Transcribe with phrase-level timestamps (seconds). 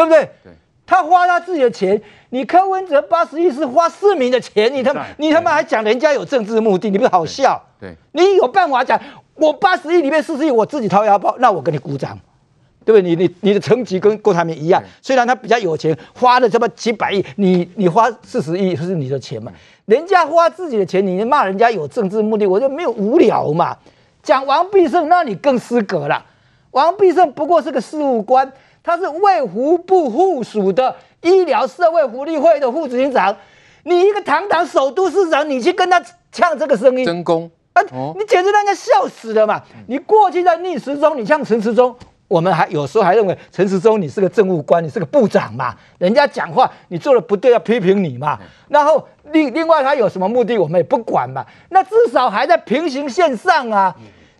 [0.00, 0.30] 对不对？
[0.44, 0.52] 对。
[0.86, 2.00] 他花他自己的钱，
[2.30, 7.62] 你柯文哲八十亿是花市民的钱，你他妈你他妈还讲人家有政治目的，你不是好笑？
[7.78, 9.00] 对，你有办法讲
[9.36, 12.18] 我八十亿里面四十亿我自己掏腰包，那我给你鼓掌，
[12.84, 13.02] 对不对？
[13.02, 19.52] 你你你的层级跟郭台铭一样，虽然他比较有钱，花了这么几百亿，你你花四十亿是你的钱嘛？
[19.86, 23.76] 人家花自己的钱，你骂人家有政治目的，我就没有无聊嘛。
[24.24, 26.26] 讲王必胜，那你更失格了。
[26.72, 28.52] 王必胜不过是个事务官。
[28.82, 33.36] 他是卫福部附属的医疗社会福利会的副执行长，
[33.84, 37.82] 你一个堂堂首都市长，你去跟他呛这个声音，争功啊！
[38.16, 39.62] 你简直让人家笑死了嘛！
[39.86, 41.94] 你过去在逆时钟，你像陈时中，
[42.26, 48.38] 我们还有时候还认为陈时中你是个政务官，你是个部长嘛，人家讲话你做的不对要批评你嘛。
[48.68, 51.44] 然后另另外他有什么目的，我们也不管嘛。
[51.68, 53.94] 那至少还在平行线上啊。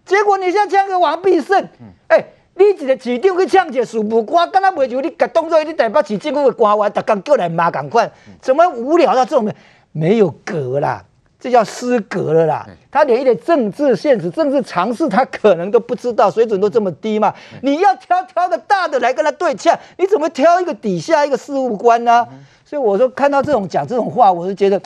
[0.06, 1.68] 结果你像这样个王必胜，
[2.08, 2.24] 哎。
[2.60, 8.10] 你一个市长去抢一个事务官，刚刚没就你当作你台北市政府的官员，大家叫来骂赶快，
[8.42, 9.50] 怎么无聊到这种
[9.92, 11.02] 没有格啦？
[11.40, 12.68] 这叫失格了啦！
[12.90, 17.34] 他连一点政治现实、政治常识他可能都不知道，水准都这么低嘛？
[17.62, 22.28] 你要挑挑个大的来跟他对呛，你怎么挑一个底下一个事务官呢？
[22.66, 24.78] 所以我说看到这种讲这种话，我是觉得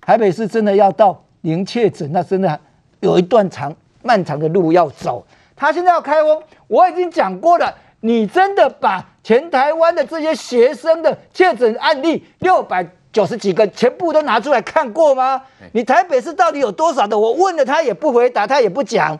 [0.00, 2.58] 台北市真的要到零确诊，那真的
[3.00, 3.70] 有一段长
[4.02, 5.22] 漫长的路要走。
[5.56, 7.74] 他现在要开封，我已经讲过了。
[8.00, 15.40] 你真的把全台湾的这些学生的确诊案例六百九十几个全部都拿出来看过吗？
[15.72, 17.18] 你台北市到底有多少的？
[17.18, 19.18] 我问了他也不回答，他也不讲。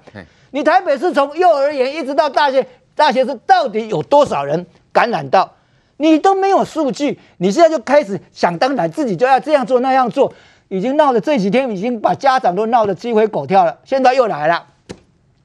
[0.50, 5.50] 你台北市从幼儿园一直到大学，大学生到底有多少人感染到？
[5.96, 10.30] 你都没有数据，你现在就开始想当然，自己就要这样做那样做，
[10.68, 14.66] 已经闹得这几天已经把家长都闹得鸡飞狗跳了，现在又来了。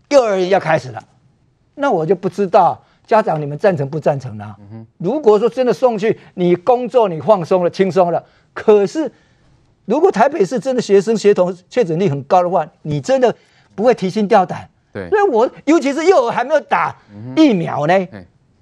[0.09, 1.03] 幼儿园要开始了，
[1.75, 4.55] 那我就不知道家长你们赞成不赞成呢？
[4.97, 9.11] 如果说真的送去，你工作你放松了轻松了，可是
[9.85, 13.33] 如果台北市真的学生学童确诊率很高的话，你真的
[13.75, 14.67] 不会提心吊胆。
[14.91, 16.95] 对，所以我尤其是幼儿还没有打
[17.35, 17.99] 疫苗呢，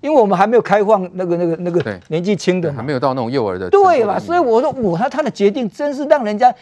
[0.01, 3.69] 因为我们还没有开放那个那个那个年纪轻的，还没有到那种幼儿的。
[3.69, 4.19] 对吧？
[4.19, 6.53] 所以我说我他他的决定真是让人家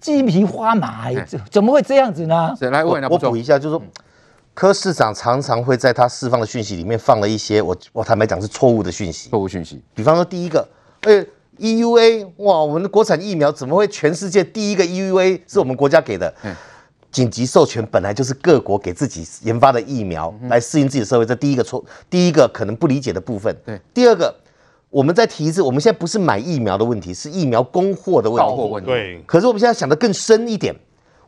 [0.00, 1.08] 鸡皮花麻，
[1.50, 2.54] 怎么会这样子呢？
[2.70, 3.82] 来，我我补一下，就是说。
[4.54, 9.82] 柯市长常常会在他释放的讯息里面放了一些我我坦白讲是错误的讯息，错误讯息。
[9.92, 10.66] 比方说第一个，
[11.00, 11.26] 哎
[11.58, 16.32] ，EUA，哇，我们的国产疫苗怎么会全世界第一个 EUA 是我们国家给的？
[16.44, 16.54] 嗯，
[17.10, 23.54] 紧急授权本来就是各国给自己研发的疫苗来适应自己的社会，这第一个错，第一个可能不理解的部分。
[23.66, 24.32] 对，第二个，
[24.88, 28.48] 我们再提一次，我们现在不是买疫苗的问题，是疫苗供货的问题。
[28.48, 28.88] 到货问题。
[28.88, 29.20] 对。
[29.26, 30.72] 可是我们现在想的更深一点，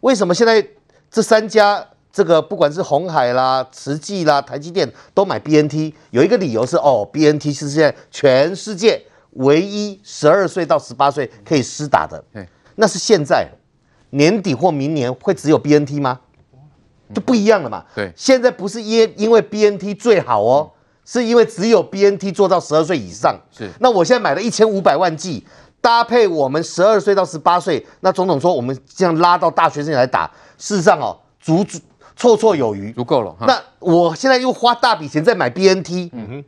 [0.02, 0.64] 为什么现在
[1.10, 1.84] 这三家？
[2.12, 9.02] 这个不管是红海啦、慈济啦、台积电都买 BNT，有一个理由是哦，BNT 是现在全世界
[9.32, 12.24] 唯一十二岁到十八岁可以施打的。
[12.76, 13.46] 那是现在
[14.10, 16.20] 年底或明年会只有 BNT 吗？
[17.14, 17.84] 就不一样了嘛。
[17.94, 20.70] 对，现在不是因因为 BNT 最好哦，
[21.04, 23.38] 是因为只有 BNT 做到十二岁以上。
[23.50, 25.46] 是，那我现在买了一千五百万剂，
[25.80, 31.78] 搭配我们十二岁到十八岁，那总统说我们这样拉到大学生来打，事实上哦，足足。
[32.18, 33.34] 绰绰有余，足够了。
[33.40, 36.44] 那我现在又花大笔钱在买 BNT，嗯哼，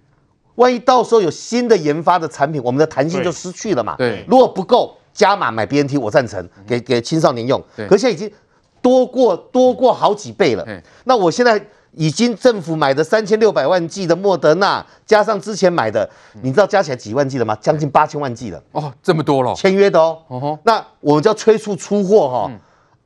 [0.54, 3.94] 万一到时候有新的研发的产品，我们的弹性就失去了嘛。
[3.96, 7.62] 对，如果不够，加码买 BNT，我赞成，给给青少年用。
[7.76, 8.30] 对，可现在已经
[8.80, 10.66] 多过多过好几倍了。
[11.04, 11.62] 那我现在
[11.92, 16.08] 已经政府买的三千六百万剂的莫德纳，加上之前买的，
[16.42, 17.56] 你知道加起来几万剂了吗？
[17.60, 18.62] 将近八千万剂了。
[18.72, 20.18] 哦，这么多了，签约的哦。
[20.28, 22.50] 哦，那我们就要催促出货哈。
[22.50, 22.54] 他、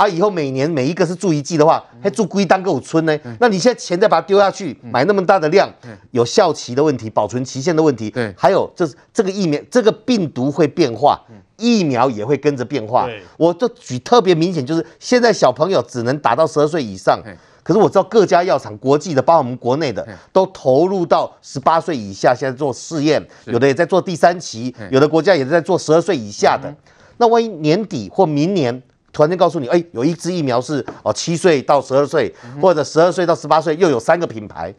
[0.03, 3.17] 啊、以后每年每一个是住一季的话，还住归当个五村呢？
[3.39, 5.73] 那你现在钱再把它丢下去，买那么大的量，
[6.11, 11.21] 有效期的问题，保存期限的问题，对，还有就是这个疫苗，这个病毒会变化，
[11.57, 13.09] 疫苗也会跟着变化。
[13.37, 17.23] 我就举特别明显，就是现在小朋友只能打到十二岁以上，
[17.63, 26.75] 可是我知道各家药厂，国际的，包括我们国内的，都投入到十八岁以下，现在做试验，有的也在做第三期，有的国家也在做十二岁以下的。
[27.19, 34.75] 那万一年底或明年，突然间告诉你，哎，有一支疫苗是哦，七岁到十二岁，或者十二岁到十八岁，又有三个品牌。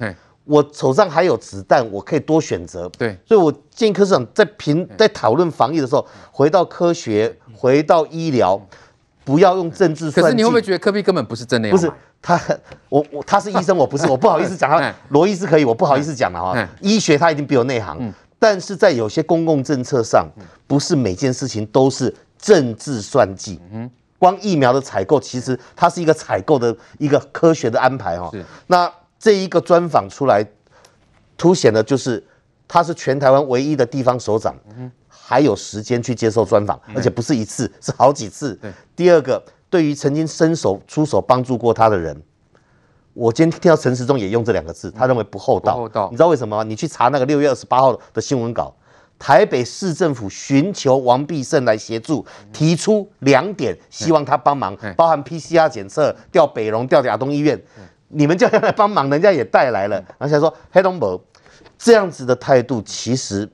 [0.45, 2.89] 我手上还有子弹，我可以多选择。
[2.97, 8.59] 对，所以我建议柯市长在评在讨论防疫的时候，回到科学，回到医疗，
[9.23, 10.11] 不要用政治。
[10.11, 11.69] 可是你会不会觉得科比根本不是真的？
[11.69, 11.89] 不是
[12.21, 12.37] 他，
[12.89, 14.93] 我我他是医生，我不是， 我不好意思讲他。
[15.09, 16.69] 罗医师可以，我不好意思讲了哈。
[16.81, 20.27] 医学他一定比我内行，但是在有些公共政策上，
[20.67, 23.61] 不是每件事情都是政治算计。
[23.71, 23.89] 嗯。
[24.23, 28.29] 光疫苗的采购，其实它是一个采购的一个科学的安排哈。
[28.31, 28.41] 是。
[28.67, 28.89] 那
[29.19, 30.41] 这一个专访出来，
[31.35, 32.23] 凸显的就是
[32.65, 34.55] 他是全台湾唯一的地方首长，
[35.09, 38.57] 还有时间去接受专访，而且不是一次， 是好几次。
[38.95, 42.15] 第二个，对于曾经伸手出手帮助过他的人，
[43.13, 45.75] 我今天听到陈时中也用这两个字，他认为不厚道。
[45.75, 46.63] 厚道，你知道为什么吗？
[46.63, 48.73] 你去查那个六月二十八号的新闻稿。
[49.23, 57.57] 台北市政府寻求王必胜来协助，提出两点，希望他帮忙，包含 PCR 检测、调北荣、调亚东医院，
[58.09, 61.17] 你们叫他来帮忙，人家也带来了，然后现在说黑东伯
[61.77, 63.49] 这样子的态度，其实。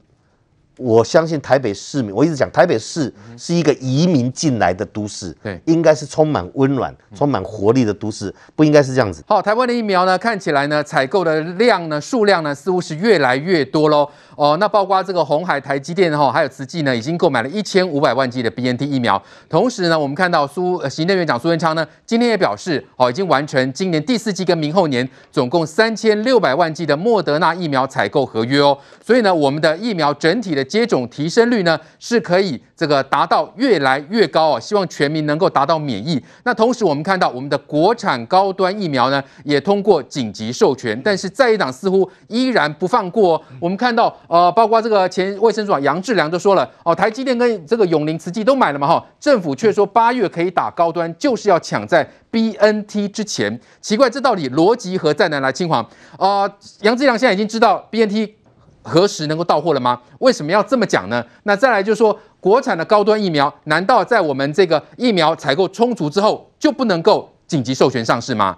[0.81, 9.21] 我相信台北市民，我一直讲台北市是一个移民进来的都市，对，应该是充满温暖、充满活力的都市，不应该是这样子。
[9.27, 14.09] 好，台湾的疫苗呢，看起来呢，采购的量呢，数量呢，似乎是越来越多喽。
[14.39, 19.21] 哦，那包括这个红海、台积电哈，还有慈济呢，已经购买了一千五百万剂的 BNT 疫苗。
[19.49, 28.77] 同时呢，我们看到苏行政院长苏贞昌呢，今天也表示，哦，已经完成今年第四季跟明后年总共三千六百万剂的莫德纳疫苗采购合约哦。
[29.05, 36.23] 所以呢，我们的疫苗整体的接种提升率呢，是可以这个达到越来越高哦，希望全民能够达到免疫。
[36.45, 43.43] 那同时，我们看到我们的国产高端疫苗呢，也通过紧急授权，但是在野党似乎依然不放过。
[43.59, 53.59] 我们看到呃，包括这个前卫生署长杨志良都说了哦，台积电跟这个永龄慈济都买了嘛哈，政府却说八月可以打高端，就是要抢在 BNT 之前。
[53.81, 55.41] 奇怪，这到底逻辑何在呢？
[55.41, 55.85] 来，嶔煌
[56.17, 56.49] 啊，
[56.79, 58.35] 杨志良现在已经知道 BNT。
[58.81, 59.99] 何时能够到货了吗？
[60.19, 61.23] 为什么要这么讲呢？
[61.43, 68.57] 那再来就是说，国产的高端疫苗，难道在我们这个疫苗采购充足之后，就不能够紧急授权上市吗？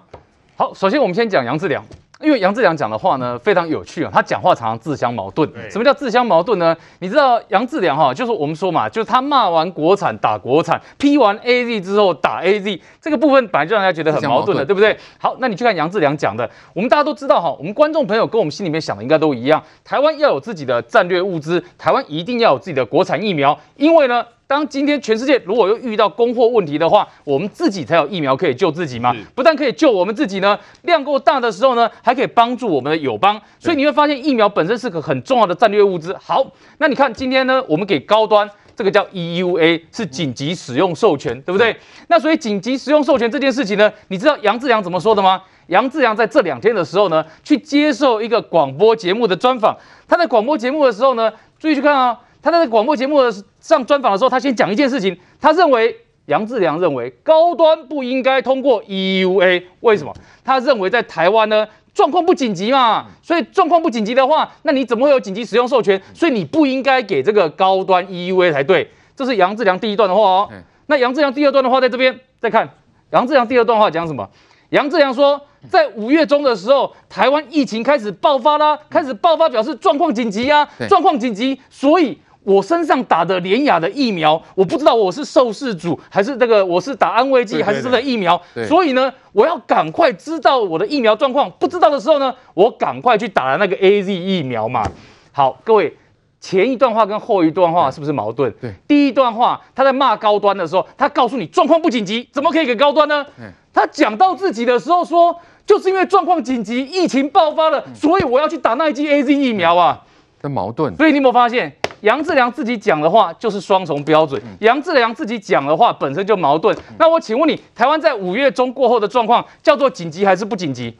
[0.56, 1.84] 好，首先我们先讲杨志良。
[2.22, 5.50] 因为杨志良讲的话呢，非常有趣啊，他讲话常常自相矛盾。
[5.70, 6.76] 什么叫自相矛盾呢？
[7.00, 14.96] 你知道杨志良哈，就是我们说嘛，就是他骂完国产打国产，批完 AZ 之后打 AZ，这个部分本来就让人家觉得很矛盾的，对不对？
[15.18, 24.24] 好，那你去看杨志良讲的，我们大家都知道哈，我们观众朋友跟我们心里面想的应该都一样，台湾要有自己的战略物资，台湾一定要有自己的国产疫苗，因为呢。
[24.46, 29.14] 当今天全世界如果又遇到供货问题的话，我们自己才有疫苗可以救自己嘛。
[29.34, 33.40] 不但可以救我们自己呢，量够大的时候呢，还可以帮助我们的友邦。
[33.58, 36.14] 所以你会发现疫苗本身是个很重要的战略物资。
[36.20, 36.44] 好，
[36.76, 38.46] 那你看今天呢，我们给高端
[38.76, 41.74] 这个叫 EUA 是紧急使用授权，对不对？
[42.08, 45.40] 那所以紧急使用授权这件事情呢，你知道杨志良怎么说的吗？
[45.68, 49.74] 杨志良在这两天的时候呢，去接受一个广播节目的专访。
[50.06, 52.18] 他在广播节目的时候呢，注意去看啊。
[52.42, 53.20] 他在广播节目
[53.60, 55.96] 上专访的时候，他先讲一件事情，他认为
[56.26, 60.12] 杨志良认为高端不应该通过 EUA，为什么？
[60.44, 66.00] 他认为在台湾呢状况不紧急嘛，所以状况不紧急的话，那你怎么会有紧急使用授权？
[66.14, 68.90] 所以你不应该给这个高端 EUA 才对。
[69.14, 70.50] 这是杨志良第一段的话哦。
[70.86, 72.68] 那杨志良第二段的话在这边再看，
[73.10, 74.28] 杨志良第二段话讲什么？
[74.70, 82.18] 杨志良说，在五月中的时候，台湾疫情开始爆发啦，开始爆发表示状况紧急啊，状况紧急，所以。
[82.44, 91.50] 我身上打的联雅的疫苗，我不知道我是受试组还是这个我是打安慰剂还是这个疫苗，所以呢，我要赶快知道我的疫苗状况。
[91.60, 94.82] 不知道的时候呢，我赶快去打了那个 AZ 疫苗嘛。
[95.30, 95.96] 好，各位，
[96.40, 98.52] 前一段话跟后一段话是不是矛盾？
[98.60, 103.24] 对，第一段话他在骂高端的时候，他告诉你状况不紧急，怎么可以给高端呢？
[103.72, 105.34] 他讲到自己的时候说，
[105.64, 110.02] 就是因为状况紧急，疫情爆发了，所以我要去打那一剂 AZ 疫苗啊。
[110.42, 110.94] 的矛盾。
[110.96, 111.72] 所以你有没有发现？
[112.02, 116.76] 杨志良自己讲的话就是双重标准，杨志良自己讲的话本身就矛盾。
[116.98, 120.94] 那我请问你，台湾在五月中过后的状况叫做紧急还是不紧急？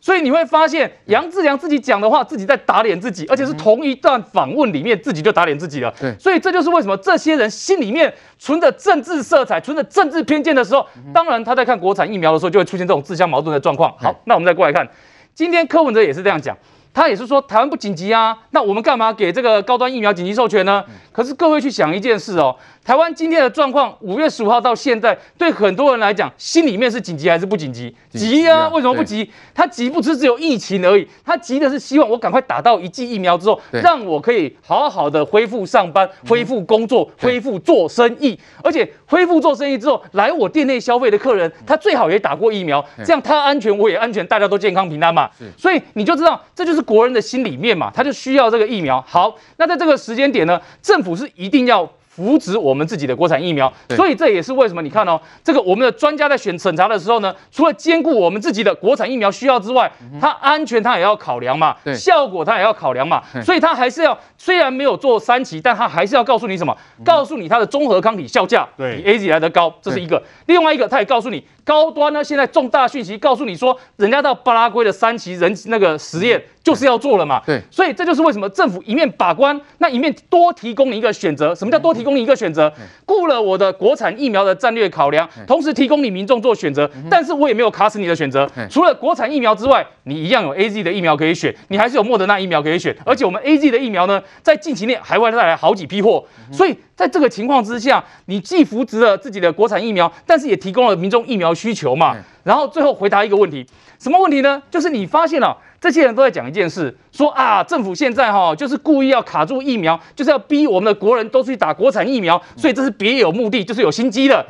[0.00, 5.92] 所以你会发现杨志良自己讲的话，自己在打脸自己，而且是同一段访问里面自己就打脸自己了。
[6.00, 13.92] 对，所以这就是为什么这些人心里面存着政治色彩、存着政治偏见的时候，当然他在看国产疫苗的时候就会出现这种自相矛盾的状况。
[13.98, 14.88] 好，那我们再过来看，
[15.34, 16.56] 今天柯文哲也是这样讲。
[16.92, 20.84] 他也是说台湾不紧急啊，那我们干嘛给这个高端疫苗紧急授权呢？
[21.12, 22.54] 可是各位去想一件事哦。
[22.84, 27.94] 台湾今天的状况，五月十五号到现在，对很多人来讲，心里面是紧急还是不紧急？
[28.10, 28.66] 急啊！
[28.70, 29.30] 为什么不急？
[29.54, 45.28] 他急不是只有疫情而已，他急的是希望我赶快打到一剂疫苗之后，让我可以好好的恢复上班、恢复工作、恢复做生意，而且恢复做生意之后，来我店内消费的客人，他最好也打过疫苗，这样他安全，我也安全，大家都健康平安嘛。
[45.58, 49.04] 所以你就知道，这就是是国人的心里面嘛，他就需要这个疫苗。
[49.04, 51.90] 好，那在这个时间点呢，政府是一定要。
[52.18, 53.72] 扶植我们自己的国产疫苗。
[53.90, 66.76] 所以这也是为什么你看哦，这个我们的专家在选审查的时候呢，除了兼顾我们自己的国产疫苗需要之外，它安全它也要考量嘛，对效果它也要考量嘛，所以它还是要虽然没有做三期，但它还是要告诉你什么？
[67.04, 70.20] 告诉你它的综合抗体效价对比 AZ 来的高，这是一个。
[70.46, 77.42] 另外一个，它也告诉你高端呢，现在重大讯息告诉你说，人家到巴拉圭的三期人那个实验就是要做了嘛。
[77.46, 81.54] 对所以这就是为什么政府一面把关，那一面多提供你一个选择。
[81.54, 82.72] 什么叫多提供你一个选择？
[83.04, 88.48] 顾了我的国产疫苗的战略考量，同时提供你民众做选择，但是我也没有卡死你的选择。
[88.70, 96.24] 除了国产疫苗之外，你一样有 AZ 的疫苗可以选，你还是有莫德纳疫苗可以选，而且我们 AZ 的疫苗呢，在近期内还会带来好几批货。
[96.52, 102.16] 所以在这个情况之下，你既扶植了自己的国产疫苗，但是也提供了民众疫苗需求嘛。
[102.42, 103.64] 然后最后回答一个问题，
[104.00, 104.60] 什么问题呢？
[104.68, 114.44] 就是你发现了、这些人都在讲一件事，说啊，政府现在哈、就是故意要卡住疫苗，就是要逼我们的国人都去打国产疫苗，所以这是别有目的，就是有心机的。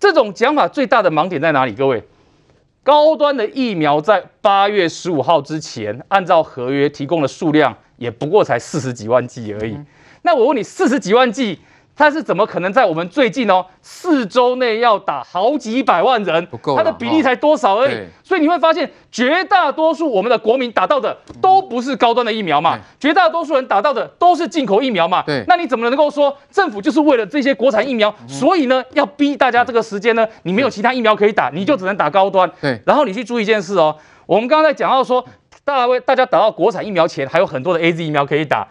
[0.00, 1.74] 这种讲法最大的盲点在哪里？
[1.74, 2.02] 各位，
[2.82, 9.76] 高端的疫苗在八月十五号之前，按照合约提供的数量也不过才四十几万剂而已。
[10.24, 11.58] 那我问你，四十几万剂，
[11.94, 16.44] 它是怎么可能在我们最近哦四周内要打好几百万人？
[16.46, 18.08] 不够啦它的比例才多少而已对。
[18.24, 25.22] 所以你会发现，绝大多数我们的国民打到的都不是高端的疫苗嘛，绝大多数人打到的都是进口疫苗嘛。
[25.26, 30.26] 对那你怎么能够说政府就是为了这些国产疫苗，所以呢要逼大家这个时间呢？
[30.44, 32.50] 你没有其他疫苗可以打，你就只能打高端。
[32.60, 33.94] 对然后你去注意一件事哦，
[34.26, 35.24] 我们刚刚在讲到说，
[35.62, 38.66] 大为大家打到国产疫苗前，还有很多的 AZ 疫苗可以打。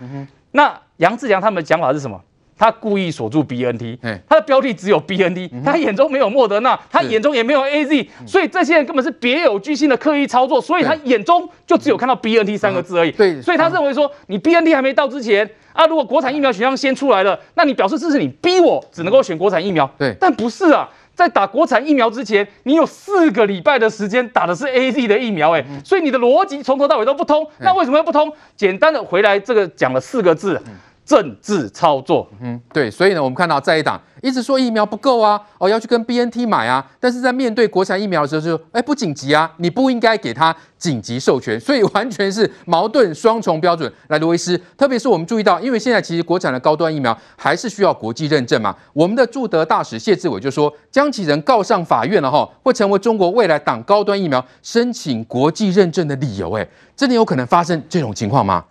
[0.54, 2.20] 那杨志良他们的讲法是什么？
[2.62, 13.10] 他故意锁住 BNT，嗯他的标的只有 BNT，他眼中没有莫德纳，他眼中也没有 AZ，所以这些人根本是别有居心的刻意操作，所以他眼中就只有看到 BNT 三个字而已。
[13.14, 19.90] 对所以他认为说，你 BNT 还没到之前啊，如果国产疫苗选项先出来了，那你表示这是你逼我只能够选国产疫苗。
[19.98, 20.88] 对但不是啊。
[21.14, 27.46] 在打国产疫苗之前，你有四个礼拜的时间打的是 AZ 的疫苗、欸，哎、所以你的逻辑从头到尾都不通。
[27.60, 28.32] 那为什么会不通？
[28.56, 30.60] 简单的回来，这个讲了四个字：
[31.06, 32.28] 政治操作。
[32.40, 43.92] 嗯，对，所以呢，我们看到在一党一直说疫苗不够啊，哦，要去跟 BNT 买啊，但是在面对国产疫苗的时候就说，哎，不紧急啊，你不应该给他紧急授权，所以完全是矛盾双重标准。
[44.08, 56.52] 来，罗医师，特别是我们注意到，因为现在其实国产的高端疫苗还是需要国际认证嘛，我们的驻德大使谢志伟就说，将其人告上法院了哈，会成为中国未来党高端疫苗申请国际认证的理由。
[56.54, 58.64] 哎，真的有可能发生这种情况吗？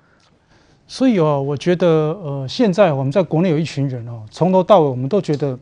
[0.90, 1.86] 所以哦，我觉得
[2.20, 5.56] 呃，现在我们在国内有一群人哦，从头到尾我们都觉得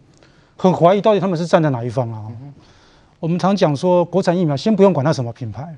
[0.56, 2.24] 很怀疑，到底他们是站在哪一方啊？
[3.20, 5.76] 我们常讲说，国产疫苗先不用管它什么品牌，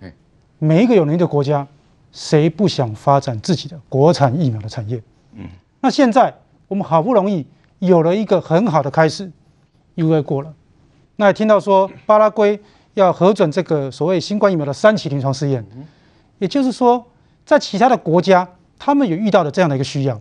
[0.60, 1.66] 每一个有能力的国家，
[2.12, 5.02] 谁不想发展自己的国产疫苗的产业？
[5.34, 5.48] 嗯，
[5.80, 6.32] 那现在
[6.68, 7.44] 我们好不容易
[7.80, 9.28] 有了一个很好的开始
[9.96, 10.54] ，EUA 过了，
[11.16, 12.60] 那也听到说巴拉圭
[12.94, 15.66] 要核准这个所谓新冠疫苗的三期临床试验，
[16.38, 17.04] 也就是说，
[17.44, 18.48] 在其他的国家。
[18.82, 20.18] 他们也遇到了这样的一个需要，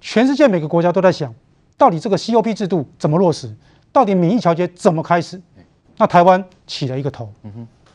[0.00, 1.34] 全世界每个国家都在想，
[1.76, 3.52] 到底这个 COP 制度怎么落实，
[3.90, 5.42] 到底免疫调节怎么开始？
[5.96, 7.28] 那台湾起了一个头，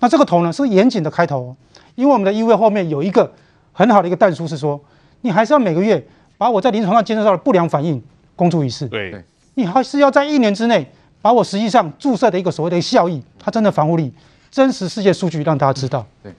[0.01, 1.55] 那这个头呢是严谨的开头哦，
[1.95, 3.31] 因为我们的 EUA 后面有一个
[3.71, 4.79] 很好的一个但书是说，
[5.21, 6.05] 你还是要每个月
[6.37, 8.03] 把我在临床上监测到的不良反应
[8.35, 9.23] 公诸于世，对，
[9.53, 10.85] 你还是要在一年之内
[11.21, 14.13] 把我实际上注射的一个所谓的效益，它真的防护力，
[14.51, 16.33] 真实世界数据让大家知道，对，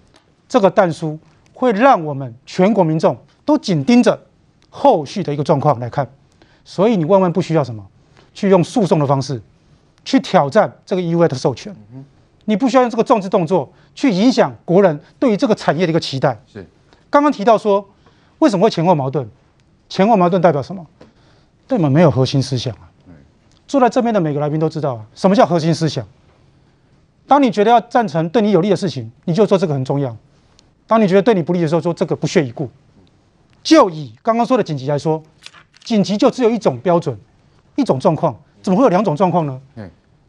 [0.46, 1.18] 这个但书
[1.54, 3.16] 会让我们全国民众。
[3.46, 4.20] 都紧盯着
[4.68, 6.06] 后续的一个状况来看，
[6.64, 7.82] 所以你万万不需要什么，
[8.34, 9.40] 去用诉讼的方式
[10.04, 11.74] 去挑战这个 EUA 的授权，
[12.44, 16.38] 你不需要用这个政治动作去影响国人对于这个产业的一个期待。
[16.52, 16.66] 是，
[17.08, 17.88] 刚刚提到说
[18.40, 19.26] 为什么会前后矛盾？
[19.88, 20.84] 前后矛盾代表什么？
[21.66, 22.90] 根本没有核心思想啊！
[23.66, 26.06] 坐在这边的每个来宾都知道啊，什么叫核心思想？
[27.26, 30.10] 当你觉得要赞成对你有利的事情，你就说这个很重要；
[30.86, 32.70] 当你觉得对你不利的时候，说这个不屑一顾。
[33.66, 35.20] 就以刚刚说的紧急来说，
[35.82, 37.18] 紧急就只有一种标准，
[37.74, 38.32] 一种状况，
[38.62, 39.60] 怎么会有两种状况呢？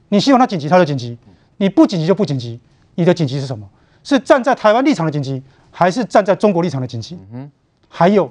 [0.10, 1.16] 你希望它紧急，它就紧急；
[1.58, 2.60] 你不紧急就不紧急。
[2.96, 3.70] 你的紧急是什么？
[4.04, 7.16] 是站在台湾立场的紧急，还是站在中国立场的紧急？
[7.88, 8.28] 还有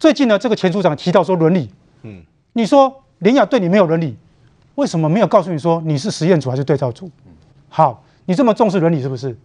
[0.00, 1.70] 最近呢，这个前组长提到说伦理，
[2.02, 2.20] 嗯，
[2.54, 4.16] 你说林雅对你没有伦理，
[4.74, 7.08] 为什么没有告诉你说你是实验组还是对照组？
[7.68, 9.38] 好，你这么重视伦理是不是？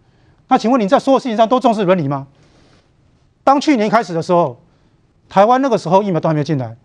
[0.48, 2.26] 那请问你在所有事情上都重视伦理吗？
[3.44, 4.60] 当去年开始的时候。
[5.28, 6.76] 台湾那个时候疫苗都还没有进来，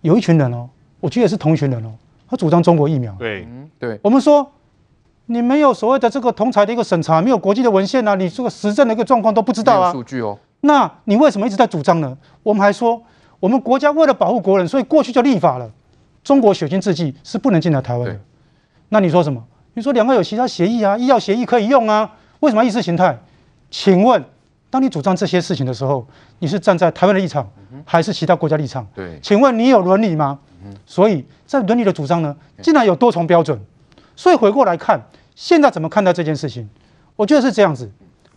[0.00, 0.68] 有一群人哦，
[1.00, 1.92] 我觉得也是同一群人哦，
[2.28, 3.14] 他主张中国疫苗。
[3.18, 3.46] 对，
[3.78, 4.50] 对，我们说
[5.26, 9.92] 你没有所谓的这个同台的一个审查，没有国际的文献啊，你这个实证的一个状况都不知道啊。
[9.92, 12.16] 数据哦，那你为什么一直在主张呢？
[12.42, 13.02] 我们还说
[13.40, 15.70] 我们国家为了保护国人，所以过去就立法了。
[16.22, 18.20] 中国血清制剂是不能进来台湾的。
[18.88, 19.42] 那你说什么？
[19.74, 22.10] 你说两个有其他协议啊，医药协议可以用啊，
[22.40, 23.18] 为什么意识形态？
[23.70, 24.24] 请问，
[24.74, 26.04] 当你主张这些事情的时候，
[26.40, 27.48] 你是站在台湾的立场，
[27.84, 28.84] 还是其他国家立场？
[28.92, 30.36] 对，请问你有伦理吗？
[30.84, 33.56] 所以在伦理的主张呢，竟然有多重标准。
[34.16, 35.00] 所以回过来看，
[35.36, 36.68] 现在怎么看待这件事情？
[37.14, 37.88] 我觉得是这样子。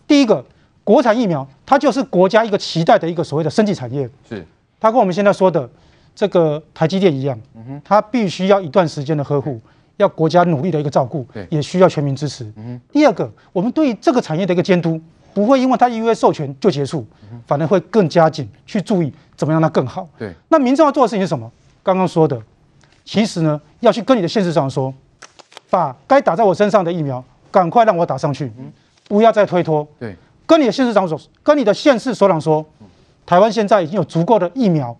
[0.06, 0.44] 第一个，
[0.84, 4.46] 国产疫苗它就是国家一个期待的一个所谓的生技产业，是
[4.78, 5.68] 它跟我们现在说的
[6.14, 7.36] 这个台积电一样，
[7.82, 9.60] 它必须要一段时间的呵护。
[9.96, 12.44] 要国家努力的一个照顾，也需要全民支持。
[12.54, 15.00] 嗯、第二个，我们对这个产业的一个监督，
[15.34, 17.06] 不会因为它 EUA 授权就结束，
[17.46, 20.08] 反而会更加紧去注意怎么样让它更好。
[20.18, 21.50] 对，那民众要做的事情是什么？
[21.82, 22.40] 刚刚说的，
[23.04, 24.92] 其实呢，要去跟你的县市长说，
[25.70, 28.52] 把该打在我身上的疫苗赶快让我打上去，
[29.06, 29.86] 不要再推脱。
[29.98, 30.16] 对，
[30.46, 32.64] 跟你的县市长说，跟你的县市所长说，
[33.24, 34.96] 台湾现在已经有足够的疫苗，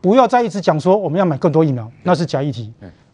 [0.00, 2.72] 不要再一直讲说我们要买更多疫苗，那是假议题。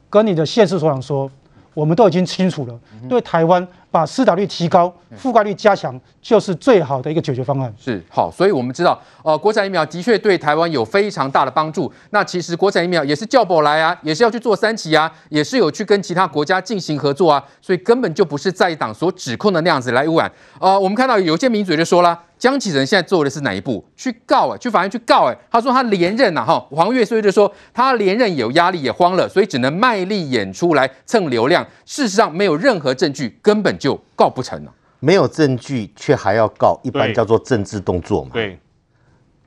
[0.08, 1.30] 跟你的县市所长说，
[1.74, 7.72] 我们都已经清楚了，对台湾把施打率提高、覆盖率加强，就是最好的一个解决方案。
[7.78, 11.92] 是好，所以我们知道，呃，国产疫苗的确对台湾有非常大的帮助。
[12.10, 20.30] 那其实国产疫苗也是叫宝来啊，也是要去做三期啊，也是有去跟其他国家进行合作啊，所以根本就不是在党所指控的那样子来污染。
[20.58, 22.18] 呃，我们看到有些名嘴就说了。
[22.40, 23.84] 江启臣现在做的是哪一步？
[23.94, 25.38] 去告哎、欸，去法院去告哎、欸。
[25.50, 31.62] 他说他连任呐，哈，黄岳所以就说他连任有压力也慌了，所以只能卖力演出来蹭流量。
[31.84, 34.72] 事实上没有任何证据，根本就告不成了。
[35.00, 38.30] 没有证据却还要告，一般叫做政治动作嘛。
[38.32, 38.58] 对，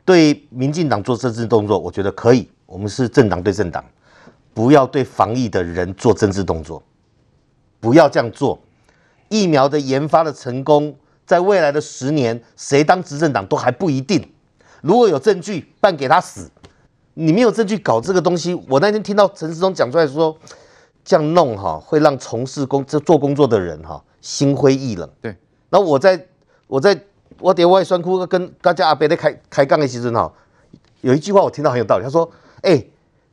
[0.05, 2.47] 对民进党做政治动作，我觉得可以。
[2.67, 3.83] 我们是政党对政党，
[4.53, 6.83] 不要对防疫的人做政治动作，
[7.79, 8.61] 不要这样做。
[9.29, 10.95] 疫苗的研发的成功。
[11.25, 14.31] 在未来的十年，谁当执政党都还不一定。
[14.81, 16.51] 如果有证据，办给他死。
[17.13, 20.35] 你没有证据搞这个东西，我那天听到陈时中讲出来说，
[21.05, 25.09] 这样弄哈，会让从事工这做工作的人哈心灰意冷。
[25.21, 25.35] 对。
[25.69, 26.27] 然后我在
[26.67, 26.99] 我在
[27.39, 30.31] 我点外酸哭跟大家阿伯在开开杠的时阵哈，
[31.01, 32.29] 有一句话我听到很有道理，他说
[32.63, 32.83] ：“哎，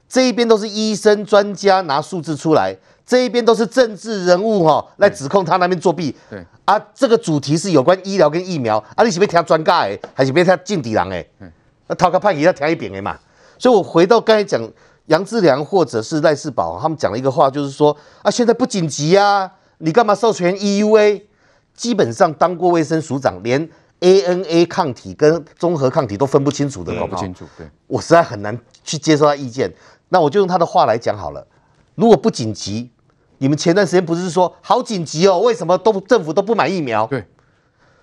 [0.08, 2.76] 这一边都是医生专家拿数字出来。”
[3.10, 6.16] 这一边都是政治人物哈，来指控他那边作弊。
[6.30, 11.26] 对啊，这个主题是有关医疗跟疫苗啊，你是不是听专家的，还是不是听政治人的？
[11.88, 13.18] 那讨个判也要听一遍的嘛。
[13.58, 14.62] 所以我回到刚才讲
[15.06, 21.22] 杨志良或者是赖世宝，他们讲了一个话，就是说啊，现在不紧急啊，你干嘛授权 EUA？
[21.74, 27.44] 基本上当过卫生署长，连 ANA 抗体跟综合抗体都分不清楚的，搞不清楚。
[27.58, 29.68] 对，我实在很难去接受他意见。
[30.10, 31.44] 那我就用他的话来讲好了，
[31.96, 32.88] 如果不紧急。
[33.40, 35.38] 你们前段时间不是说好紧急哦？
[35.38, 37.06] 为什么都政府都不买疫苗？
[37.06, 37.24] 对，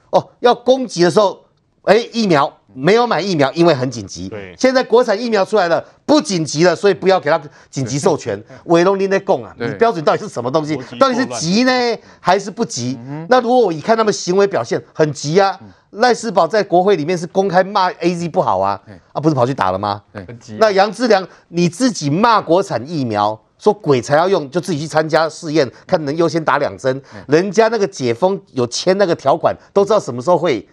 [0.10, 1.45] 哦，要供给的时候，
[1.84, 4.28] 哎，疫苗没有买疫苗，因为很紧急。
[4.30, 8.43] 对，现在国产疫苗出来了，不紧急了，所以不要给他紧急授权。
[8.65, 9.56] 伟龙您在供啊？
[9.60, 10.76] 你标准到底是什么东西？
[11.00, 11.71] 到底是急呢，
[12.19, 12.97] 还是不急？
[13.30, 15.60] 那如果我一看他们行为表现很急啊，
[15.91, 18.82] 赖世宝在国会里面是公开骂 AZ 不好啊，
[19.13, 20.02] 啊，不是跑去打了吗？
[20.12, 20.58] 很急。
[20.60, 23.39] 那杨志良你自己骂国产疫苗。
[23.57, 27.01] 说鬼才要用，就自己去参加试验，看能优先打两针。
[27.27, 30.67] 人家那个解封有签那个条款，都知道什么时候会。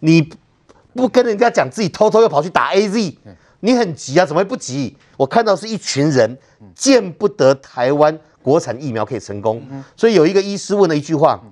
[0.00, 0.30] 你
[0.94, 3.16] 不跟人家讲，自己偷偷又跑去打 AZ，
[3.60, 4.26] 你很急啊？
[4.26, 4.96] 怎么会不急？
[5.16, 6.38] 我看到是一群人
[6.74, 9.62] 见不得台湾国产疫苗可以成功，
[9.96, 11.42] 所以有一个医师问了一句话：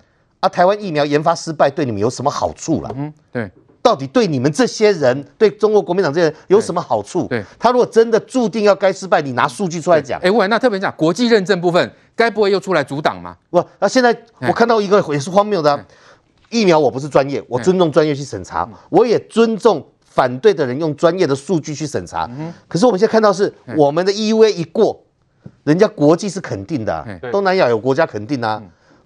[0.40, 2.92] 啊，台湾疫苗研发失败对你们有什么好处了？
[2.94, 3.50] 嗯，对。
[3.84, 7.26] 到底对你们这些人，对中国国民党这些人有什么好处？
[7.28, 10.18] 对，他如果真的注定要该失败，你拿数据出来讲。
[10.22, 13.36] 哎，喂，那特别讲国际认证部分，该不会又出来阻挡吗？
[13.50, 14.16] 不，那现在
[14.48, 15.84] 我看到一个也是荒谬的、啊，
[16.48, 22.26] 疫苗我不是专业，我尊重专业去审查，我也尊重反对的人用专业的数据去审查。
[22.66, 24.98] 可是我们现在看到是我们的 EUA 一过，
[25.64, 28.62] 人家国际是肯定的、啊，东南亚有国家肯定啊。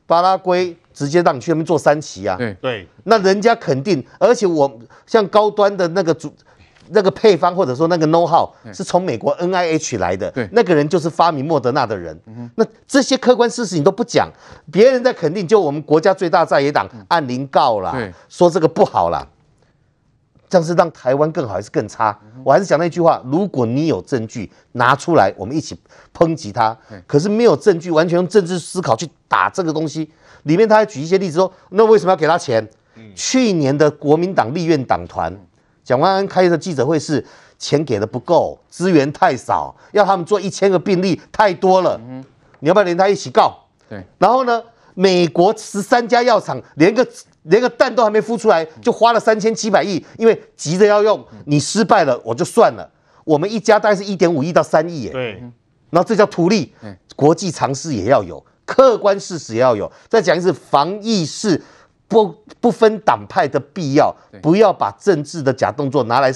[0.09, 2.37] 巴拉圭直接让你去那边做三期啊？
[2.39, 2.57] 对。
[2.61, 6.33] 对，那人家肯定，而且我像高端的那个主
[6.89, 12.19] 那个配方或者说那个 know how 是从美国 NIH 来的，对，那个人就是发明莫德纳的人。
[12.55, 14.31] 那这些客观事实你都不讲，
[14.73, 17.95] 别人在肯定，就我们国家最大在野党按铃告了，
[18.31, 19.29] 说这个不好了。
[20.49, 22.19] 这样是让台湾更好还是更差？
[22.43, 25.79] 我还是讲那句话：如果你有证据拿出来，我们一起
[26.17, 26.75] 抨击他。
[27.07, 30.11] 可是没有证据，完全用政治思考去打这个东西。
[30.45, 32.67] 里面他还举一些例子说，那为什么要给他钱？
[33.15, 35.33] 去年的国民党立院党团
[35.85, 37.25] 蒋万安开的记者会是
[37.59, 42.01] 钱给的不够，资源太少，要他们做一千个病例太多了。
[42.61, 43.55] 你要不要连他一起告？
[43.89, 44.03] 对。
[44.17, 44.63] 然后呢，
[44.95, 47.07] 美国十三家药厂连个。
[47.45, 51.25] 连个蛋都还没孵出来，就花了三千七百亿，因为急着要用。
[51.47, 52.91] 你失败了，我就算了。
[53.25, 55.39] 我们一家大概是一点五亿到三亿，哎，
[55.91, 56.73] 然后这叫图利，
[57.15, 59.91] 国际常识也要有，客观事实也要有。
[60.09, 61.63] 再讲一次，防疫是
[62.07, 66.33] 不不分党派的必要，不要把政治的假动作拿来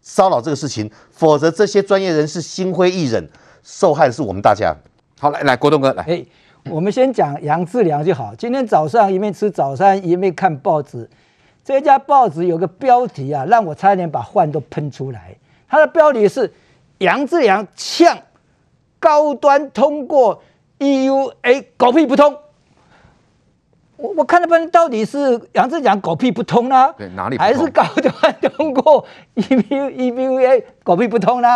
[0.00, 3.28] 骚扰这个事情，否则这些专业人士心灰意冷，
[3.62, 4.74] 受害的是我们大家。
[5.20, 6.02] 好，来来，国栋哥来。
[6.02, 6.26] 哎，
[6.70, 8.34] 我们先讲杨志良就好。
[8.36, 11.08] 今天早上一面吃早餐一面看报纸，
[11.64, 15.36] 这家报纸有个标题啊，让我差点把饭都喷出来。
[15.68, 16.52] 它的标题是
[16.98, 18.18] 杨志良呛。
[18.98, 20.40] 高端通过
[20.78, 22.38] EUA 狗屁不通，
[23.96, 26.94] 我我看了半天，到底是杨志良狗屁不通呢？
[26.96, 27.36] 对，哪里？
[27.36, 31.48] 还是高端通过 EUA 狗屁不通呢？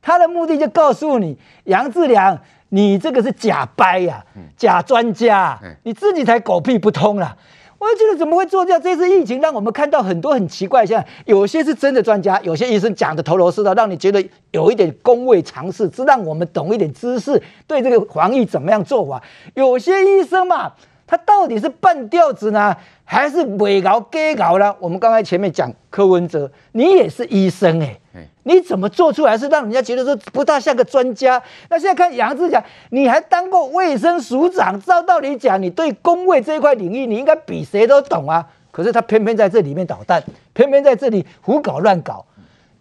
[0.00, 2.40] 他的目的就告诉你，杨志良，
[2.76, 4.22] 你这个是假掰呀，
[4.54, 7.34] 假专家，你自己才狗屁不通啊。
[7.78, 8.78] 我就觉得怎么会做掉？
[8.78, 19.22] 这次疫情让我们看到很多很奇怪，像有些是真的专家，有些医生讲的头头是道，让你觉得有一点公卫常识，是让我们懂一点知识，对这个防疫怎么样做法。
[19.54, 20.72] 有些医生嘛，
[21.06, 24.74] 他到底是半吊子呢，还是伪搞假搞呢？
[24.80, 28.28] 我们刚才前面讲柯文哲，你也是医生哎、欸。
[28.44, 31.42] 你怎么做出来是让人家觉得说不大像个专家？
[31.68, 38.46] 那现在看杨志强，你还当过卫生署长，照道理讲，你对工卫这一块领域，你应该比谁都懂啊。
[38.70, 42.24] 可是他偏偏在这里面捣蛋，偏偏在这里胡搞乱搞。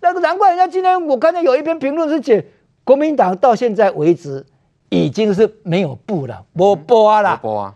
[0.02, 2.46] 那个难怪人家今天我看到有一篇评论是写，
[2.84, 4.46] 国民党到现在为止
[4.90, 7.40] 已经是没有布了，没布啊了。
[7.42, 7.76] 播啊，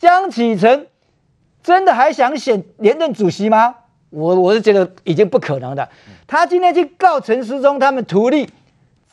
[0.00, 0.86] 江启臣
[1.62, 3.74] 真的还想选连任主席吗？
[4.08, 5.86] 我我是觉得已经不可能的。
[6.26, 8.48] 他今天去告陈时中他们图利，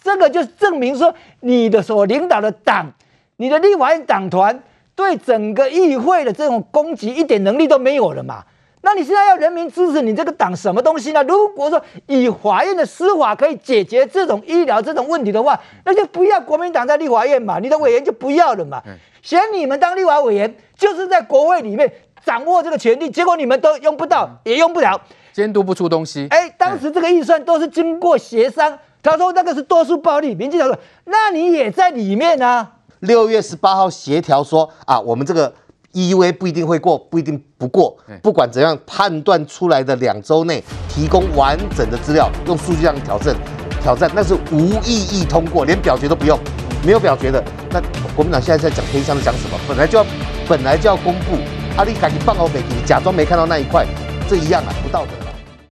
[0.02, 2.89] 这个就证明说你的所领导的党，
[3.36, 4.63] 你的立法院党团
[4.95, 8.45] 对整个议会的这种攻击一点能力都没有了嘛？
[8.82, 11.21] 那你现在要人民支持你这个党什么东西呢？
[11.23, 18.82] 如果说以法院的司法可以解决这种医疗这种问题的话，那就不要国民党在立法院嘛，你的委员就不要了嘛。
[19.28, 21.92] 选你们当立法委员，就是在国会里面。
[22.26, 25.00] 掌握这个权利，结果你们都用不到，也用不了，
[25.34, 26.28] 监督不出东西。
[26.30, 32.72] 哎，当时这个预算都是经过协商，他说那个是多数暴力，民进党说，那你也在里面啊。
[33.00, 35.54] 六月十八号协调说啊，我们这个
[35.94, 43.34] EUA 不一定会过，不一定不过，不管怎样判断出来的两周内提供完整的资料，用数据量挑战，
[43.82, 46.38] 挑战那是无意义通过，连表决都不用，
[46.84, 47.44] 没有表决的。
[47.70, 47.82] 那
[48.16, 49.60] 国民党现在在讲黑箱，讲什么？
[49.68, 50.06] 本来就要
[50.48, 51.38] 本来就要公布。
[51.78, 53.86] 阿丽赶紧放好北京，假装没看到那一块，
[54.28, 55.27] 这一样啊，不道德。